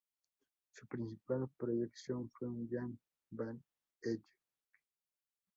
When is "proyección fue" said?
1.55-2.47